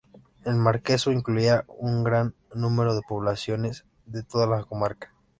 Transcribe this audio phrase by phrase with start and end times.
[0.45, 5.13] El marquesado incluía un gran número de poblaciones de toda la comarca.